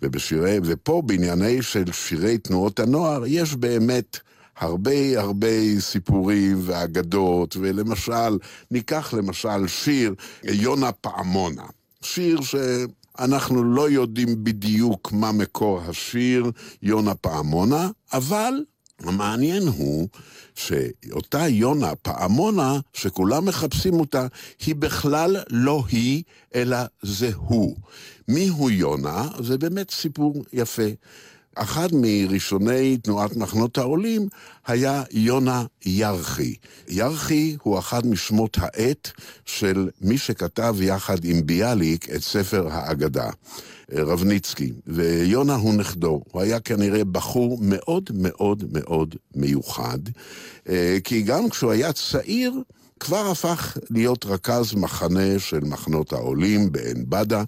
[0.01, 4.20] ובשירי, ופה בענייני של שירי תנועות הנוער, יש באמת
[4.58, 8.38] הרבה הרבה סיפורים ואגדות, ולמשל,
[8.72, 11.66] ניקח למשל שיר יונה פעמונה.
[12.01, 16.51] שיר שאנחנו לא יודעים בדיוק מה מקור השיר
[16.82, 18.53] יונה פעמונה, אבל
[18.99, 20.08] המעניין הוא
[20.56, 24.28] שאותה יונה פעמונה, שכולם מחפשים אותה,
[24.66, 26.24] היא בכלל לא היא,
[26.56, 27.76] אלא זה הוא.
[28.28, 29.28] מי הוא יונה?
[29.39, 30.89] זה באמת סיפור יפה.
[31.56, 34.28] אחד מראשוני תנועת מחנות העולים
[34.68, 36.56] היה יונה ירחי.
[36.88, 39.12] ירחי הוא אחד משמות העט
[39.45, 43.30] של מי שכתב יחד עם ביאליק את ספר האגדה,
[43.91, 46.22] רבניצקי, ויונה הוא נכדו.
[46.32, 49.99] הוא היה כנראה בחור מאוד מאוד מאוד מיוחד,
[51.03, 52.53] כי גם כשהוא היה צעיר,
[52.99, 57.43] כבר הפך להיות רכז מחנה של מחנות העולים בעין בדה,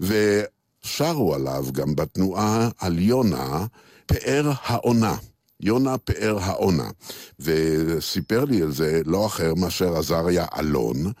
[0.00, 0.40] ו...
[0.82, 3.66] שרו עליו גם בתנועה על יונה,
[4.06, 5.16] פאר העונה.
[5.60, 6.90] יונה פאר העונה.
[7.40, 11.12] וסיפר לי על זה לא אחר מאשר עזריה אלון,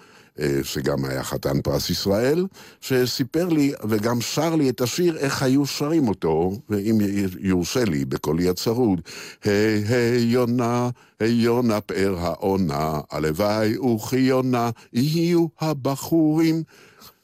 [0.62, 2.46] שגם היה חתן פרס ישראל,
[2.80, 6.98] שסיפר לי וגם שר לי את השיר איך היו שרים אותו, ואם
[7.40, 9.00] יורשה לי בקולי הצרוד,
[9.44, 10.90] היי היי יונה,
[11.20, 16.62] היי יונה פאר העונה, הלוואי וכיונה יהיו הבחורים.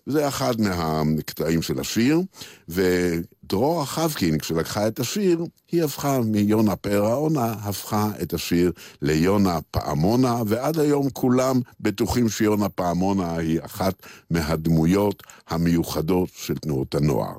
[0.07, 2.21] זה אחד מהקטעים של השיר,
[2.69, 10.43] ודרורה חבקין, כשלקחה את השיר, היא הפכה מיונה פאר העונה, הפכה את השיר ליונה פעמונה,
[10.47, 13.95] ועד היום כולם בטוחים שיונה פעמונה היא אחת
[14.31, 17.37] מהדמויות המיוחדות של תנועות הנוער.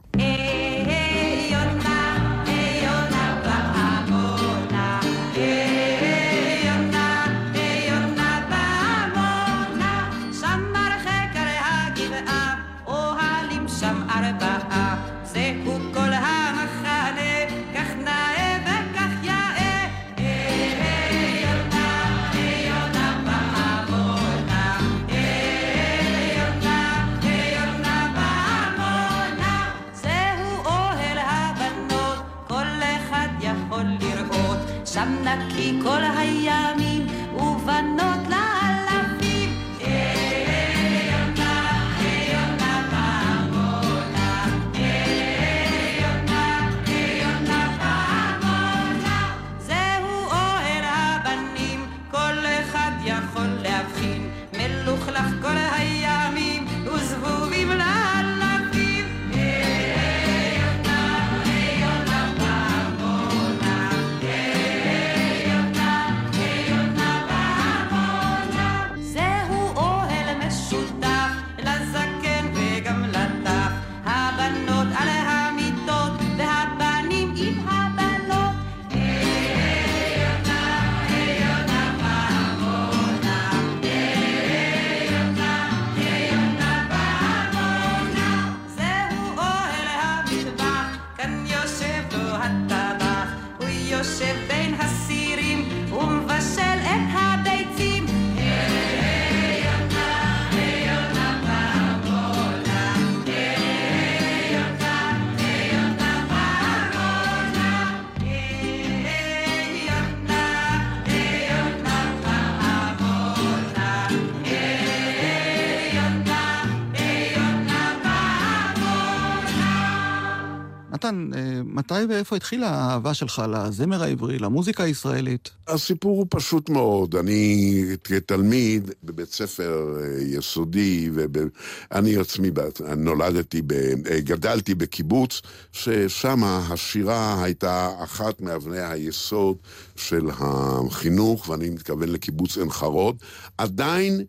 [121.85, 125.49] מתי ואיפה התחילה האהבה שלך לזמר העברי, למוזיקה הישראלית?
[125.67, 127.15] הסיפור הוא פשוט מאוד.
[127.15, 132.51] אני כתלמיד בבית ספר אה, יסודי, ואני עצמי
[132.97, 133.71] נולדתי, ב...
[133.71, 139.57] אה, גדלתי בקיבוץ, ששם השירה הייתה אחת מאבני היסוד
[139.95, 143.15] של החינוך, ואני מתכוון לקיבוץ עין חרוד.
[143.57, 144.21] עדיין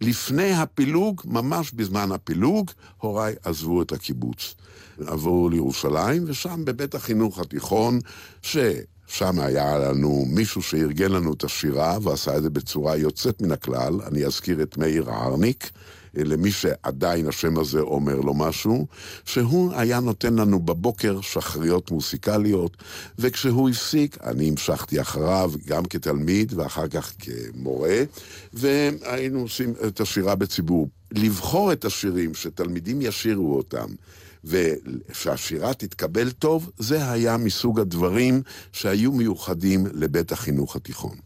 [0.00, 4.54] לפני הפילוג, ממש בזמן הפילוג, הוריי עזבו את הקיבוץ.
[5.06, 7.98] עברו לירושלים, ושם בבית החינוך התיכון,
[8.42, 14.00] ששם היה לנו מישהו שארגן לנו את השירה, ועשה את זה בצורה יוצאת מן הכלל,
[14.06, 15.70] אני אזכיר את מאיר הרניק,
[16.16, 18.86] למי שעדיין השם הזה אומר לו משהו,
[19.24, 22.76] שהוא היה נותן לנו בבוקר שחריות מוסיקליות,
[23.18, 28.02] וכשהוא הפסיק, אני המשכתי אחריו גם כתלמיד ואחר כך כמורה,
[28.52, 30.88] והיינו עושים את השירה בציבור.
[31.12, 33.86] לבחור את השירים, שתלמידים ישירו אותם,
[34.44, 38.42] ושהשירה תתקבל טוב, זה היה מסוג הדברים
[38.72, 41.16] שהיו מיוחדים לבית החינוך התיכון.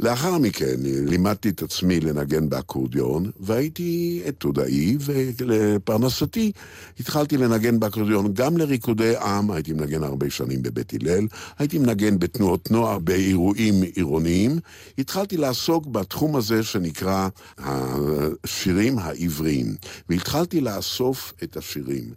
[0.00, 6.52] לאחר מכן לימדתי את עצמי לנגן באקורדיון, והייתי עתודאי, ולפרנסתי
[7.00, 11.26] התחלתי לנגן באקורדיון גם לריקודי עם, הייתי מנגן הרבה שנים בבית הלל,
[11.58, 14.58] הייתי מנגן בתנועות נוער, באירועים עירוניים.
[14.98, 17.28] התחלתי לעסוק בתחום הזה שנקרא
[17.58, 19.74] השירים העבריים,
[20.08, 22.12] והתחלתי לאסוף את השירים.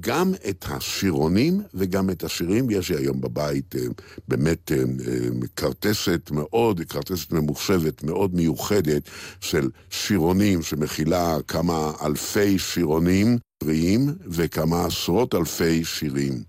[0.00, 3.80] גם את השירונים וגם את השירים, יש לי היום בבית אה,
[4.28, 9.02] באמת אה, אה, כרטסת מאוד, כרטסת ממוחשבת מאוד מיוחדת
[9.40, 16.42] של שירונים שמכילה כמה אלפי שירונים עבריים וכמה עשרות אלפי שירים.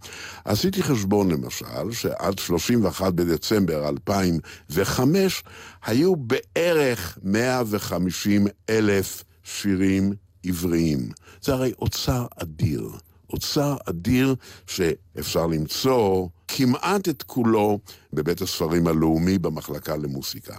[0.45, 5.43] עשיתי חשבון למשל, שעד 31 בדצמבר 2005
[5.85, 10.13] היו בערך 150 אלף שירים
[10.45, 11.09] עבריים.
[11.41, 12.89] זה הרי אוצר אדיר.
[13.29, 14.35] אוצר אדיר
[14.67, 17.79] שאפשר למצוא כמעט את כולו
[18.13, 20.57] בבית הספרים הלאומי במחלקה למוסיקה.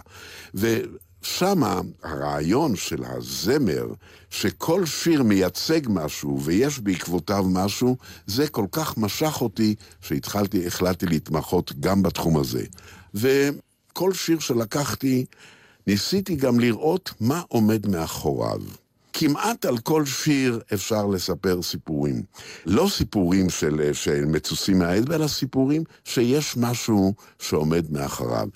[0.53, 3.87] ושמה הרעיון של הזמר,
[4.29, 11.73] שכל שיר מייצג משהו ויש בעקבותיו משהו, זה כל כך משך אותי שהתחלתי, החלטתי להתמחות
[11.79, 12.63] גם בתחום הזה.
[13.13, 15.25] וכל שיר שלקחתי,
[15.87, 18.61] ניסיתי גם לראות מה עומד מאחוריו.
[19.13, 22.23] כמעט על כל שיר אפשר לספר סיפורים.
[22.65, 28.47] לא סיפורים של, של מצוסים מהאצבע, אלא סיפורים שיש משהו שעומד מאחוריו.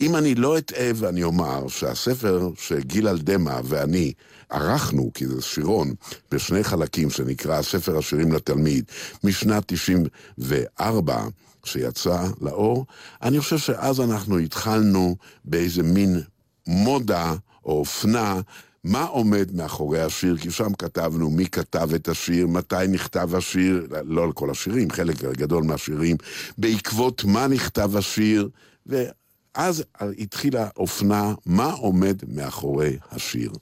[0.00, 4.12] אם אני לא אטעה ואני אומר שהספר שגיל דמה ואני
[4.50, 5.94] ערכנו, כי זה שירון,
[6.30, 8.84] בשני חלקים, שנקרא ספר השירים לתלמיד,
[9.24, 11.24] משנת 94,
[11.64, 12.86] שיצא לאור,
[13.22, 16.20] אני חושב שאז אנחנו התחלנו באיזה מין
[16.66, 17.34] מודה
[17.64, 18.40] או אופנה
[18.84, 20.36] מה עומד מאחורי השיר?
[20.36, 25.22] כי שם כתבנו מי כתב את השיר, מתי נכתב השיר, לא על כל השירים, חלק
[25.22, 26.16] גדול מהשירים,
[26.58, 28.48] בעקבות מה נכתב השיר,
[28.86, 29.84] ואז
[30.18, 33.52] התחילה אופנה מה עומד מאחורי השיר.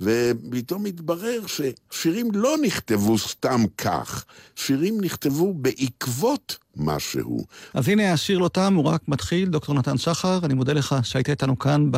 [0.00, 4.24] ופתאום התברר ששירים לא נכתבו סתם כך,
[4.56, 7.44] שירים נכתבו בעקבות משהו.
[7.74, 11.30] אז הנה השיר לא תם, הוא רק מתחיל, דוקטור נתן שחר, אני מודה לך שהיית
[11.30, 11.90] איתנו כאן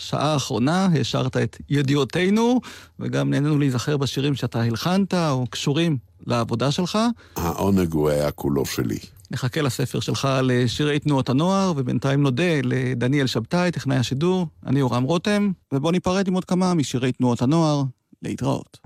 [0.00, 2.60] בשעה האחרונה, השארת את ידיעותינו,
[3.00, 6.98] וגם נהנינו להיזכר בשירים שאתה הלחנת, או קשורים לעבודה שלך.
[7.36, 8.98] העונג הוא היה כולו שלי.
[9.30, 15.50] נחכה לספר שלך לשירי תנועות הנוער, ובינתיים נודה לדניאל שבתאי, טכנאי השידור, אני יורם רותם,
[15.72, 17.82] ובואו ניפרד עם עוד כמה משירי תנועות הנוער.
[18.22, 18.78] להתראות.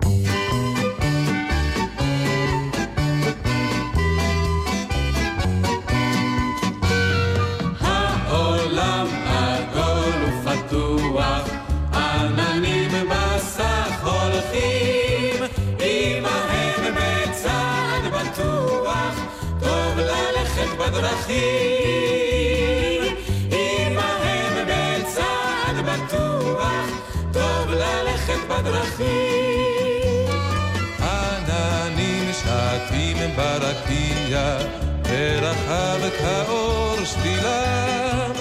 [34.35, 34.57] ברקיע,
[35.03, 38.31] ורחב כאור שתילם.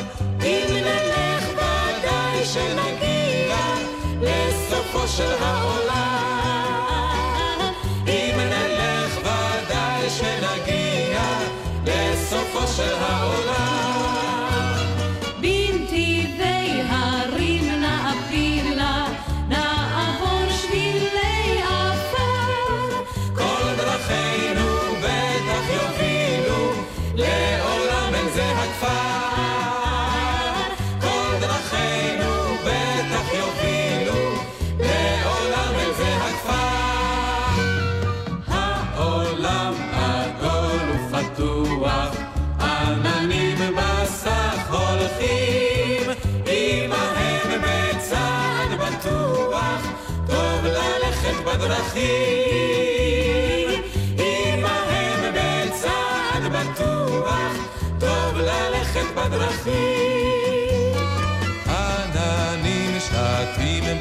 [0.43, 3.57] אם נלך ודאי שנגיע
[4.21, 6.14] לסופו של העולם.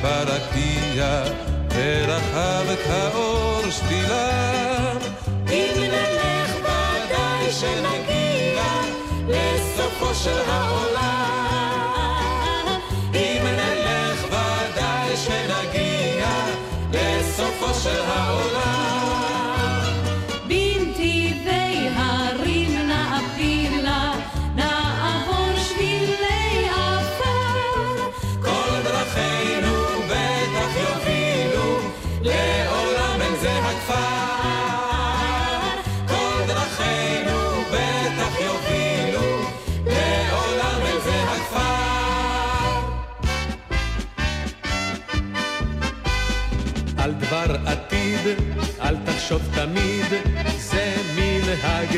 [0.04, 1.24] ברקיע,
[1.76, 4.98] ורחב כאור שתילם.
[5.50, 8.64] אם נלך ודאי שנגיע
[9.28, 11.43] לסופו של העולם.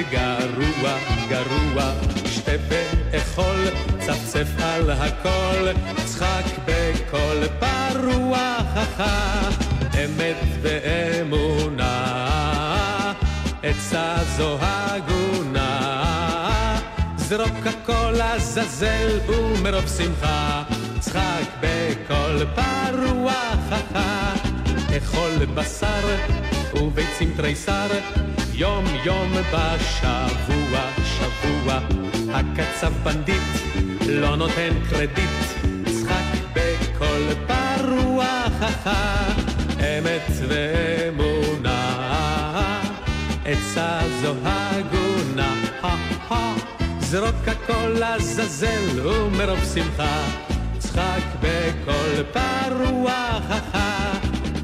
[0.01, 0.97] גרוע,
[1.29, 1.91] גרוע.
[2.25, 3.67] שתה ואכול,
[3.99, 5.67] צפצף על הכל,
[6.05, 8.57] צחק בקול פרוע,
[9.93, 11.93] אמת ואמונה,
[13.63, 15.91] עצה זו הגונה.
[17.15, 20.63] זרוק הכל לעזאזל ומרוב שמחה,
[20.99, 23.33] צחק בקול פרוע.
[24.97, 26.17] אכול בשר
[26.73, 27.87] וביצים תריסר,
[28.57, 31.79] יום יום בשבוע, שבוע.
[32.33, 33.41] הקצב בנדיט,
[34.07, 35.29] לא נותן קרדיט,
[35.85, 39.25] צחק בקול פרוע, חכה.
[39.79, 41.79] אמת ואמונה,
[43.45, 45.55] עצה זו הגונה,
[46.99, 50.23] זרוק הכל לעזאזל ומרוב שמחה,
[50.77, 53.39] צחק בקול פרוע,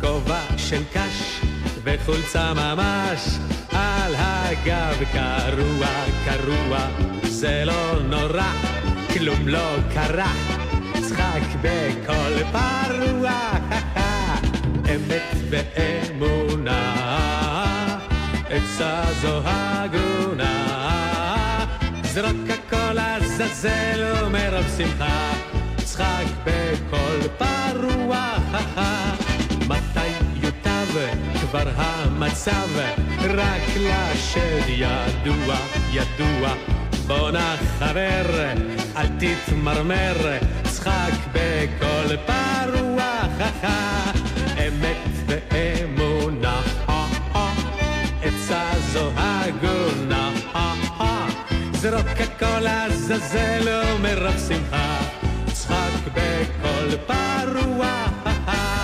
[0.02, 1.42] כובע של קש
[1.84, 3.51] וחולצה ממש
[3.82, 5.88] על הגב קרוע,
[6.25, 6.79] קרוע,
[7.23, 8.51] זה לא נורא,
[9.13, 10.34] כלום לא קרה,
[11.01, 13.32] צחק בקול פרוע,
[14.95, 16.93] אמת ואמונה,
[18.49, 20.67] עצה זו הגונה,
[22.03, 25.32] זרוק הכל לעזאזל ומרוב שמחה,
[25.84, 28.34] צחק בקול פרוע,
[31.52, 32.70] כבר המצב,
[33.20, 35.56] רק לשד ידוע,
[35.91, 36.54] ידוע.
[37.08, 38.52] בואנה חבר,
[38.97, 43.22] אל תתמרמר, צחק בקול פרוע,
[44.68, 46.62] אמת ואמונה,
[48.22, 50.32] עצה זו הגונה,
[51.74, 54.99] זרוק הכל לעזאזל ומרוב שמחה,
[55.54, 58.80] צחק בקול פרוע.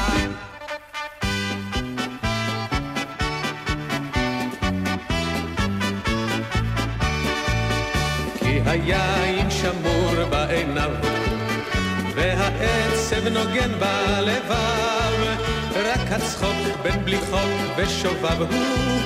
[13.23, 15.35] והעצב נוגן בלבב,
[15.75, 18.99] רק הצחוק בין בליחות ושובב הוא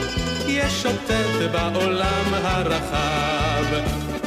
[0.48, 3.66] ישוטט בעולם הרחב.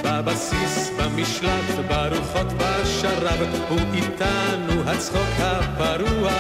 [0.05, 6.33] בבסיס, במשלט, ברוחות, בשרב, הוא איתנו הצחוק הפרוע.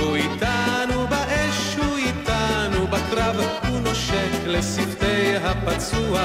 [0.00, 3.36] הוא איתנו באש, הוא איתנו בקרב,
[3.68, 6.20] הוא נושק לשפתי הפצוע.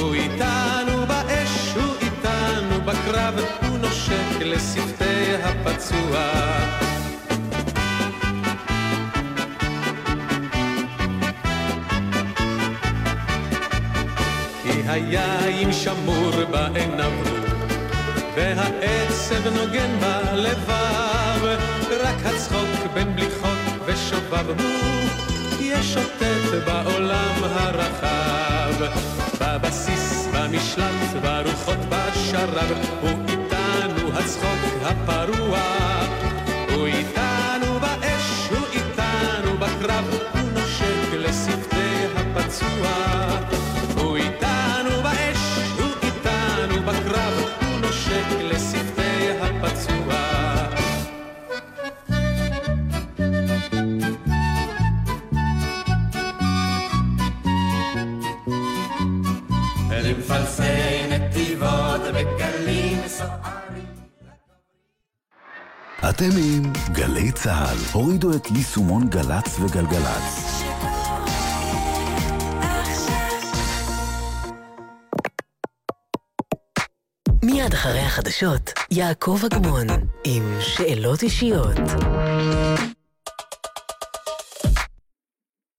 [0.00, 0.91] הוא איתנו
[3.02, 3.34] בקרב,
[3.68, 6.32] הוא נושק לשפתי הפצוע.
[14.62, 17.12] כי היין שמור בעיניו,
[18.36, 21.58] והעצב נוגן בלבב,
[22.00, 25.31] רק הצחוק בין בליחות ושובב הוא
[25.62, 26.22] ישוטט
[26.66, 28.74] בעולם הרחב.
[29.40, 35.60] בבסיס, במשלט, ברוחות, בשרב, הוא איתנו הצחוק הפרוע.
[36.74, 43.61] הוא איתנו באש, הוא איתנו בקרב, הוא נושק לשפתי הפצוע.
[63.06, 63.86] סוערים.
[66.08, 67.76] אתם עם גלי צה"ל.
[67.92, 70.62] הורידו את יישומון גל"צ וגלגלצ.
[77.42, 79.86] מיד אחרי החדשות, יעקב אגמון,
[80.24, 81.76] עם שאלות אישיות.